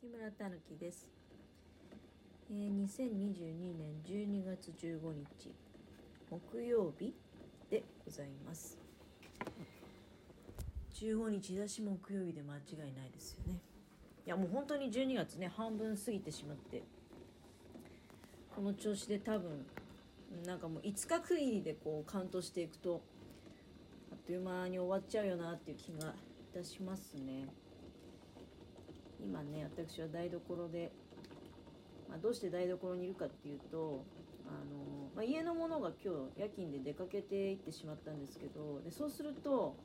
[0.00, 1.08] 木村たぬきです、
[2.52, 5.52] えー、2022年12月15日
[6.30, 7.12] 木曜日
[7.68, 8.78] でございます。
[10.94, 13.58] 15日だし木曜日で間違いないですよね。
[14.24, 16.84] いやもう本当に12月ね半分過ぎてしまって
[18.54, 19.66] この調子で多分
[20.46, 23.02] なんかもう5日区切りでこうカウントしていくと
[24.12, 27.48] あっという間に終わっちゃうよなっていう気がいたしますね。
[29.20, 30.92] 今ね私は台所で、
[32.08, 34.04] まあ、どうして台所にいるかっていうと
[34.46, 39.76] あの、まあ、家のものが今日夜勤で出かけていってしまったんですけどでそうすると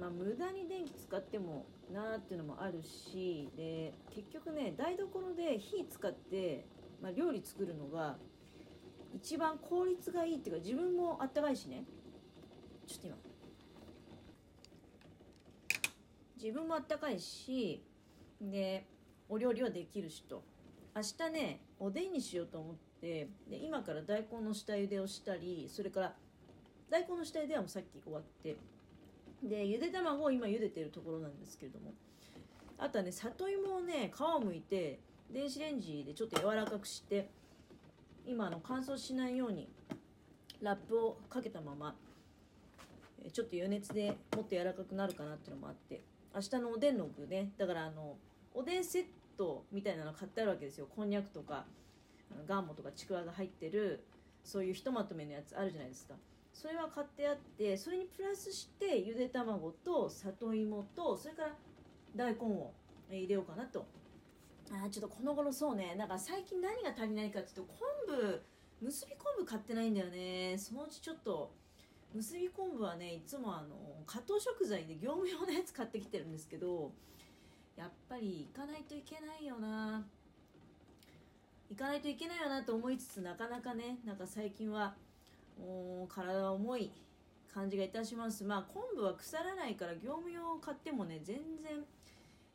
[0.00, 6.66] まあ、無駄に電気使ってもなーっていうのもあるしで結局ね台所で火使って、
[7.02, 8.16] まあ、料理作るのが
[9.14, 11.84] 一番効率がいいっていうか自分もあったかいしね。
[12.86, 13.16] ちょっと今
[16.46, 17.82] 自分もあったかいし
[18.40, 18.86] で
[19.28, 20.44] お料理はできるしと。
[20.94, 26.14] 明日ねおでんにしようと思ってで今から大根の下茹でをしたりそれから
[26.88, 28.56] 大根の下茹ではもうさっき終わって
[29.42, 31.92] でゆで卵を今茹でてるところなんですけれども
[32.78, 35.00] あとはね里芋をね皮をむいて
[35.30, 37.28] 電子レンジでちょっと柔らかくして
[38.24, 39.68] 今の乾燥しないように
[40.62, 41.94] ラップをかけたまま
[43.32, 46.00] ちょっと余熱でもっと柔らかくなるかなっていうのもあって
[46.36, 47.50] 明日のおでんの具ね。
[47.56, 48.18] だからあの
[48.52, 49.04] おでんセッ
[49.38, 50.86] トみたいなの買ってあるわけですよ。
[50.94, 51.64] こんにゃくとか
[52.46, 54.04] ガンモとかちくわが入ってる
[54.44, 56.14] そういうひとまとめのやつあるじゃないですか。
[56.52, 61.54] それは買ってあってそれにプラスしてゆで卵と里芋とそれから
[62.14, 62.70] 大根を
[63.10, 63.86] 入れようかなと。
[64.70, 65.94] あちょっとこの頃そうね。
[65.94, 68.42] なんか最近何が足りないかっていうと昆布
[68.82, 70.58] 結び昆布買ってないんだよね。
[70.58, 71.50] そのうちちょっと
[72.16, 73.76] 結び昆布はねいつもあの
[74.06, 76.90] 加藤食材で業務用のやつ買ってきてるんですけど
[77.76, 80.02] やっぱり行かないといけないよな。
[81.68, 84.94] 行かないといけないよなと思いつつなかなかねなんか最近は
[85.58, 86.90] もう体が重い
[87.52, 88.44] 感じがいたします。
[88.44, 91.84] まあ昆布は腐らないから業務用を買ってもね全然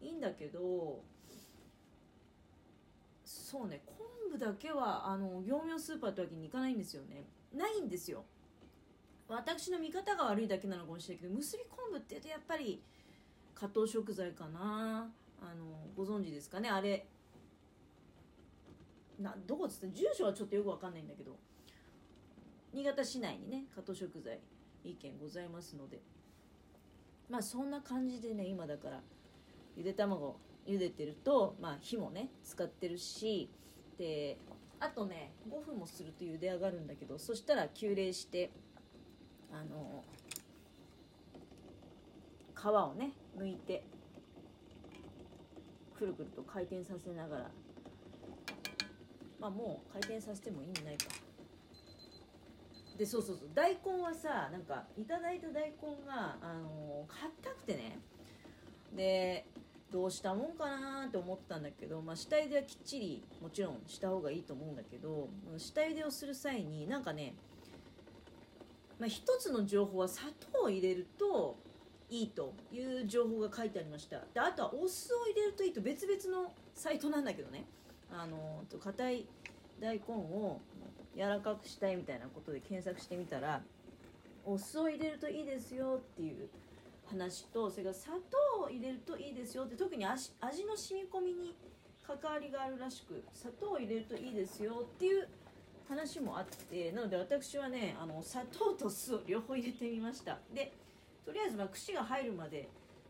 [0.00, 1.00] いいんだけど
[3.24, 3.96] そうね昆
[4.32, 7.24] 布だけはあの業務用スーパーってわけにいかないんですよね。
[7.54, 8.24] ないんですよ。
[9.28, 12.82] 私の見方が悪いだけなのかもしれないけど結び昆布って言うとやっぱり
[13.54, 15.10] 加藤食材かな。
[15.40, 15.64] あの
[15.96, 16.70] ご存知ですかね？
[16.70, 17.06] あれ
[19.20, 21.36] などこっつって住所はちょっとよくわかんないんだけど
[22.72, 24.40] 新潟市内にね加藤食材
[24.84, 26.00] 意見ございますので。
[27.30, 29.00] まあそんな感じでね今だから
[29.76, 30.36] ゆで卵
[30.66, 33.48] 茹でてるとまあ火もね使ってるし
[33.98, 34.36] で
[34.78, 38.50] あとね5分もすると茹で上がるんだけどそしたら急冷して
[39.54, 40.04] あの
[42.54, 43.84] 皮をね剥いて
[45.96, 47.50] くるくると回転させながら。
[49.40, 51.04] まあもう回転させても意味ないか。
[52.98, 53.48] でそうそうそう。
[53.54, 57.98] 大根はさなんかいただいた大根があの硬くてね。
[58.96, 59.46] で
[59.92, 67.34] どうしたもんかなって思ったんだけど、まあ、下茹ではきっちりもちろんした方がいいと思うんだけど下茹でをする際になんかね、
[68.98, 71.56] まあ、一つの情報は砂糖を入れると
[72.10, 74.20] いいという情報が書いてありました。
[74.32, 77.64] であとはお酢を入れるといいと別々のサイトなんだけどね。
[78.10, 79.26] あの硬い
[79.80, 80.60] 大根を
[81.16, 83.60] 柔らかくしたいみたいなことで検索してみたら
[84.44, 86.48] お酢を入れるといいですよっていう
[87.06, 91.54] 話とそれから砂糖を入れるといいですよって特に味味の染み込みに
[92.06, 95.28] 関わりがあるらしく砂糖を入れるといいですよっていう
[95.88, 100.38] 話もあってなので私はねあの砂糖と酢を両方入れてみました。
[100.54, 100.72] で
[101.24, 102.68] とりあえずまあ串が入るまで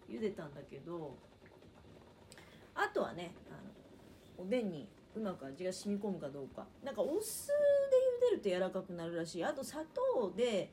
[0.08, 1.16] 茹でたんだけど
[2.74, 3.52] あとはねあ
[4.40, 6.66] のおでんにうまく味が染み込むかどうか。
[6.82, 7.54] なんかお酢で
[8.28, 9.44] 茹でると柔らかくなるらしい。
[9.44, 10.72] あと砂糖で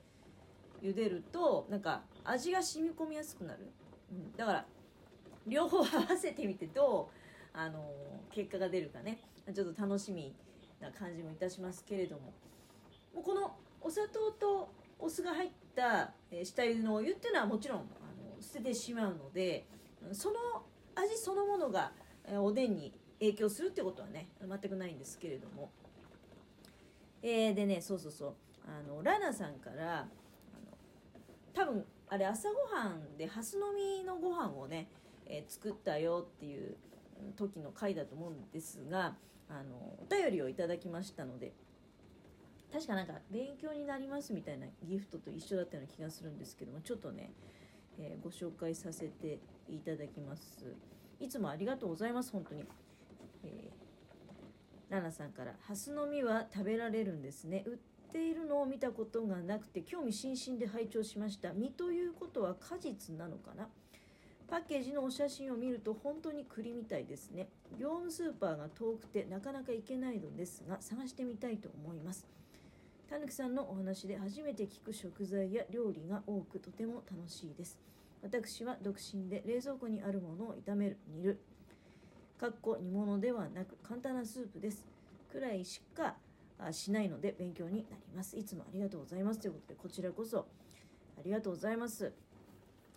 [0.82, 3.60] 茹でるとなんか味が染み込みやすくなる、
[4.12, 4.66] うん、だから
[5.46, 7.92] 両方合わせてみてどうあの
[8.32, 9.20] 結果が出るかね。
[9.54, 10.34] ちょっと楽しみ。
[10.82, 12.34] な感じもいたしますけれども。
[13.14, 16.14] もうこのお砂糖とお酢が入った
[16.44, 19.66] 下茹でのお湯っていうのはもちろんあの捨ててしまうので
[20.14, 20.36] その
[20.96, 21.92] 味そのものが
[22.40, 25.72] おでんに影響するってことはね全くないんですけれども、
[27.22, 28.34] えー、でねそうそうそう。
[28.68, 30.08] あのラナさんから
[31.54, 34.88] 多分あれ朝ごはんでハスの実のご飯をね、
[35.26, 36.76] えー、作ったよっていう
[37.36, 39.16] 時の回だと思うんですが
[39.52, 41.54] あのお便りをいただきましたので
[42.72, 47.34] 確かなんか勉強になりますみたいなギフトと一緒だったような気がするんですけどもちょっとね、
[48.00, 49.40] えー、ご紹介させて
[49.70, 50.76] いただきます。
[51.20, 52.64] いつもありがとうございます本当に、
[53.44, 57.64] えー、ラナさんから「ハスの実は食べられるんですね。
[57.68, 57.78] 売っ
[58.12, 61.54] ているのを見たことがなくて興味津々で拝聴しました。
[61.54, 63.70] 実ということは果実なのかな？
[64.52, 67.48] パッケージのお写真を見ると本当に栗みたいですね。
[67.80, 72.28] 業務スーパーが遠くてなかなか行けないのですが探してみたいと思います。
[73.10, 77.80] たぬきさんのお話で初めて聞く食材や料理が多くとても楽しいです。
[78.22, 81.40] 私は独身で冷蔵庫にあるものを炒める煮る。
[82.38, 84.86] かっこ煮物ではなく簡単なスープです。
[85.32, 86.18] くらいしか
[86.72, 88.38] しないので勉強になります。
[88.38, 89.40] いつもありがとうございます。
[89.40, 92.12] ということでこちらこそありがとうございます。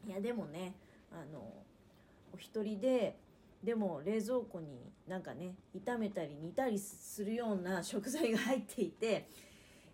[0.05, 0.75] いやでもね
[1.15, 1.41] あの
[2.33, 3.19] お一人で
[3.63, 9.29] でも冷蔵庫になんかね炒めたり煮たりするような 食材が入っていて、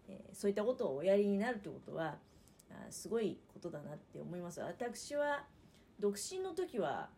[0.09, 2.19] えー、そういったことをおやりになるということは
[2.71, 4.61] あすごいことだなって思います。
[4.61, 5.47] 私は
[5.99, 7.11] 独身の時は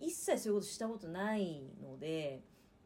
[0.00, 2.42] 一切そういうことしたことないので、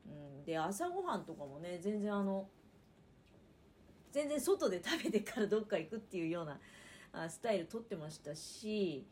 [0.06, 2.48] うん、で朝ごはんとかもね全然あの
[4.10, 6.60] 全然外で食べてからどっか行くっていうような
[7.12, 9.06] あスタイルとってましたし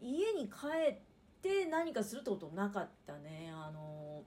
[0.00, 0.98] 家に帰っ
[1.42, 3.52] て何かするってことなかったね。
[3.54, 4.22] あの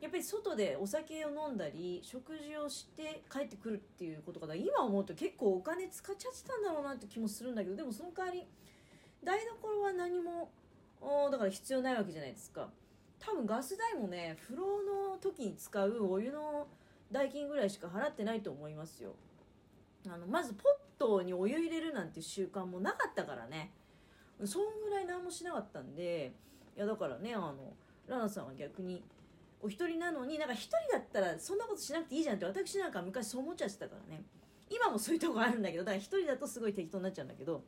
[0.00, 8.44] やっぱり外でお酒を飲んだり食事をして帰ってくるっていうことが今思うと結構お金使っちゃってたんだろうなって気もするんだけどでもその代わり
[9.22, 10.50] 台所は何も
[11.30, 12.68] だから必要ないわけじゃないですか。
[13.20, 14.82] 多分ガス代もね風呂
[15.12, 16.66] の時に使うお湯の
[17.12, 19.14] 代金ぐらいしか払ってないと思いますよ。
[20.08, 23.72] あのまずポットにお湯入れるなんて習慣もなかったからね。
[24.46, 26.32] そんぐらい何もしなかったんで
[26.76, 27.74] いやだからねあの
[28.06, 29.02] ラナさんは逆に
[29.60, 34.22] お一人なのになんか一人だったらそんなことしなくていいじゃんって私なんか昔そう思っちゃってたからね。
[34.68, 37.62] 今もそういうとこあるんだけどだから一人だとすごい適当になっちゃうんだけど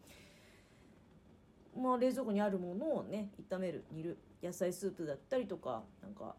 [1.76, 6.34] まあ冷蔵庫にあるものをね炒める煮る野菜スープだったりとかなんか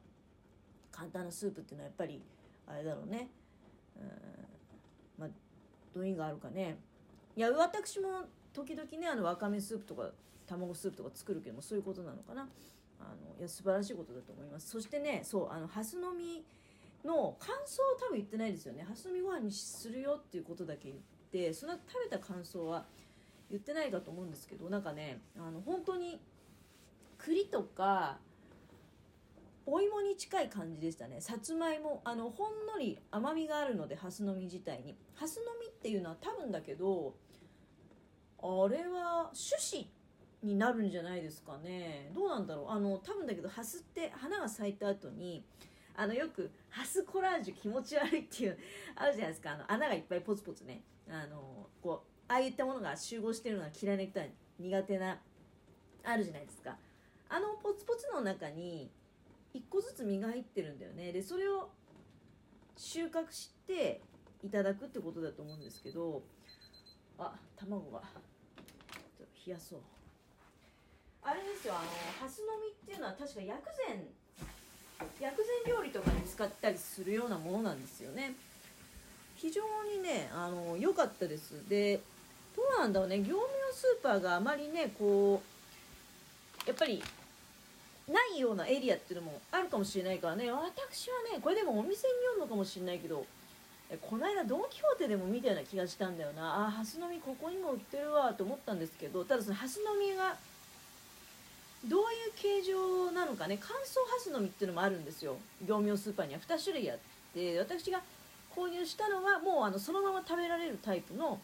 [0.91, 2.21] 簡単なスープっていうのはやっぱり
[2.67, 3.29] あれだろうね。
[3.97, 4.09] うん
[5.19, 5.29] まあ
[5.93, 6.77] どういうがあるかね。
[7.35, 10.09] いや私も時々ねあのわかめスープとか
[10.47, 12.47] 卵スープとか作るけどもそういうことなのかな。
[12.97, 14.69] あのいや素晴らしいことだと思います。
[14.69, 16.45] そしてねそうあのハスの実
[17.03, 18.83] の感想を多分言ってないですよね。
[18.83, 20.97] ハスの実ご飯にするよっていうことだけ言っ
[21.31, 22.85] てその食べた感想は
[23.51, 26.19] 言ってないかと思うんですけどなんかねあの本当に
[27.17, 28.17] 栗とか
[29.67, 31.19] お芋に近い感じでしたね。
[31.19, 34.95] さつまいもあのほんのり甘みがあるのでハスの実自体に。
[35.15, 37.15] ハスの実っていうのは多分だけど
[38.41, 39.89] あれは種子
[40.43, 42.11] になるんじゃないですかね。
[42.13, 42.69] どうなんだろう。
[42.69, 45.43] あの多分だけどハスって花が咲いた後に
[45.95, 48.57] あのよくハスコラージュ気持ち悪いっていう
[48.95, 49.51] あるじゃないですか。
[49.51, 50.81] あの穴がいっぱいポツポツね。
[51.09, 54.25] あのこうああいったものが集合してるのが嫌いな人は
[54.59, 55.19] 苦手な
[56.03, 56.75] あるじゃないですか。
[57.29, 58.89] あのポツポツの中に
[59.53, 61.11] 1個ずつ実が入ってるんだよね。
[61.11, 61.69] でそれを
[62.77, 64.01] 収穫して
[64.43, 66.21] いただくってことだと思うんですけど
[67.19, 68.01] あ卵が。
[69.45, 69.79] 冷やそう。
[71.21, 71.83] あれですよあの
[72.19, 74.07] ハスの実っていうのは確か薬膳
[75.19, 75.35] 薬
[75.65, 78.33] 膳料理とかに使ったりするようなものなんですよね。
[79.35, 79.62] 非常
[79.95, 81.67] にねあの良かったです。
[81.67, 82.00] で
[82.56, 83.17] どうなんだろうね。
[83.19, 85.41] 業務用スーパーがあまりねこ
[86.65, 87.03] うやっぱり
[88.07, 90.51] ないようなエリアっていうのもあるかもしれないからね。
[90.51, 93.25] 私はねこれでもお店によるのかもしれないけど
[94.01, 96.68] この間ドン・キホーテでも見たような気がしたんだよな。
[96.68, 100.36] あハスの実ここにも売ってるわと思ったんですけどただそのハスの実が
[101.86, 103.60] どういう形状なのかね。
[103.62, 105.38] 乾燥ハスの実っていうのもあるんですよ。
[105.62, 106.39] 業務用スーパーには。
[106.39, 106.98] 2種類あっ
[107.34, 107.60] て。
[107.60, 108.01] 私が
[108.56, 111.39] 購入したのはもうあのそのまま食べられるタイプの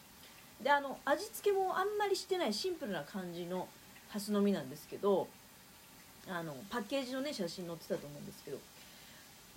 [0.62, 3.68] であの味付けもあんまりしてないシンプルな感じの
[4.08, 5.28] ハスの実なんですけど
[6.28, 8.58] あのパッケージのね写真載ってたと思うんですけど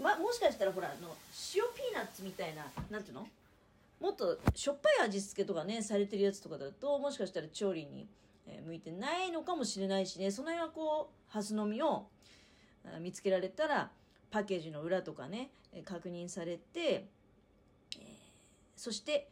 [0.01, 1.15] ま、もしかしたらほらあの
[1.55, 3.27] 塩ピーナッツみたいななんていうの？
[4.01, 8.07] もっとしょっぱい味付けとかねされてるやつとかだともしかしたら調理に、
[8.67, 12.05] 向いてないのかもしれないしねその辺はこうハスの実を
[12.99, 13.89] 見つけられたら
[14.29, 15.49] パッケージの裏とかね
[15.85, 18.03] 確認されて、えー、
[18.75, 19.27] そして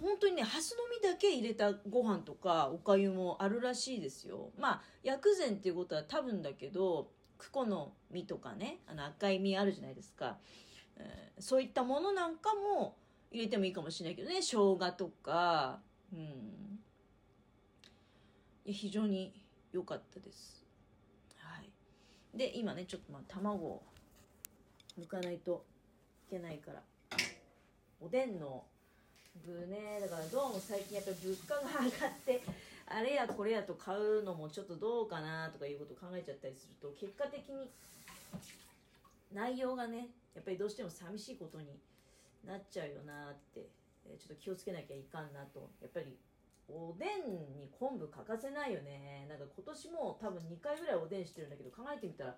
[0.00, 4.50] 本当にねハスの実だけ入れたご飯とかおかゆもあるらしいですよ。
[4.58, 7.08] まあ薬膳っていうことは多分だけど
[7.38, 10.38] クコの実とかねあの赤い実あるじゃないですか、
[10.96, 12.96] えー、そういったものなんかも
[13.30, 15.80] 入れてもいいかもしれないけどね生姜とか。
[16.12, 16.20] うん。
[18.64, 19.32] いや非常に
[19.72, 20.64] 良かったです。
[21.36, 21.70] はい。
[22.36, 23.82] で今ねちょっとまあ卵を
[24.98, 25.64] 抜かないと
[26.28, 26.82] いけないから。
[28.00, 28.64] おでんの
[29.44, 29.98] 具ね。
[30.00, 32.42] だからどうも最近やっぱり物価が上がって
[32.88, 37.70] あれやこれやと買うのもちょっとどうかなとかいうことを考えちゃったりすると結果的に
[39.34, 41.66] 内容がねやっぱりどうしても寂しいことに
[42.46, 43.66] なっちゃうよなって
[44.06, 45.68] ちょっと気をつけなきゃいかんなと。
[45.82, 46.14] やっぱり
[46.68, 49.26] おでんに昆布欠かせないよね。
[49.28, 52.36] なんか今年も多分2回ぐらいおでんしてるんだけど考えてみたら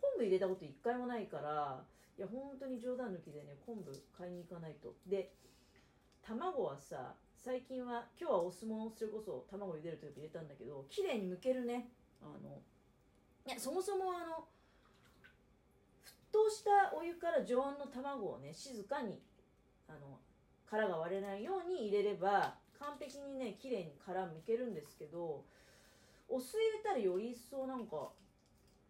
[0.00, 1.82] 昆布入れたこと1回もないから
[2.18, 4.94] いや本当に冗談抜きでね昆布買いに行かないと。
[5.06, 5.30] で
[6.22, 11.88] 卵はさ最近は今日はお相撲それこそ卵茹でる時入れたんだけど綺麗に剥けるね。
[12.20, 12.60] あの
[13.46, 14.44] いやそもそもあの
[16.04, 19.18] 沸騰したお湯から常温の卵をね静かに
[19.88, 20.18] あの
[20.68, 25.42] 殻が割れないように入れれば完璧にね綺麗に殻むけるんですけど
[26.28, 28.10] お酢入れたらより一層なんか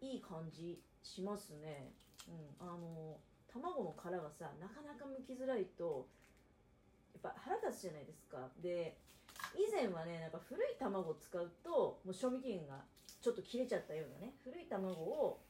[0.00, 1.92] いい感じしますね。
[2.26, 3.16] うんあの
[3.46, 6.08] 卵の殻がさなかなか剥きづらいと
[7.22, 8.48] ぱ腹立つじゃないですか。
[8.62, 8.96] で
[9.54, 12.84] 以前はねなんか古い卵を使うともう賞味期限が
[13.20, 15.40] ちょっと切れちゃったようなね古い卵を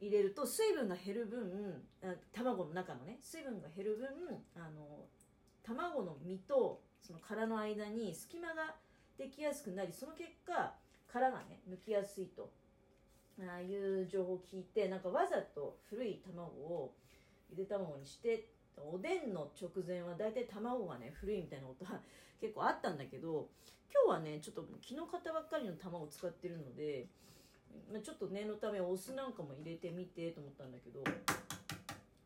[0.00, 1.82] 入れると水分が減る分
[2.32, 4.08] 卵の中のね水分が減る分
[4.56, 5.06] あの
[5.62, 8.74] 卵の身とその殻の間に隙間が
[9.16, 10.74] できやすくなりその結果
[11.06, 12.50] 殻がね剥きやすいと
[13.40, 16.94] ああいう情報を聞いてなんかわざと古い卵を
[17.50, 18.48] ゆで卵にして
[18.78, 22.00] おでんの直前は大体卵がね古いみたいなことは
[22.40, 23.48] 結構あったんだけど
[23.92, 27.06] 今日はねちょっと昨日買ったばっかりの卵を使ってるので、
[27.92, 31.04] まあ、ちょっと念のためお酢なんかも入れてみてと思ったんだけど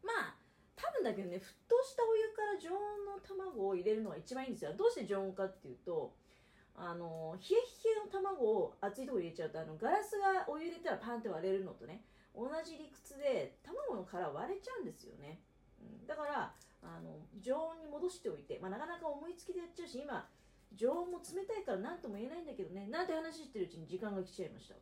[0.04, 0.34] まあ
[0.76, 4.72] 多分だけどね沸騰したお湯から常温の卵を入れるのが一番いいんですよ。
[4.78, 6.14] どうして常温かっていうと
[6.76, 12.04] あの冷え冷えの卵を熱いとこ入れちゃうとあのガラスがお湯入れたらパンって割れるのとね
[12.36, 15.40] 同じ理屈で卵の殻割れちゃうんですよね、
[16.06, 16.52] だから
[16.82, 20.28] あの常温に戻しておいて、まあ、なかなか思いつきでやっちゃうし今
[20.74, 24.74] 常温も冷たいから何とも言えないんだけどねなんて話してるうちに時間が来ちゃいました。